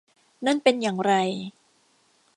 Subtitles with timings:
[0.45, 1.13] นั่นเป็นอย่างไร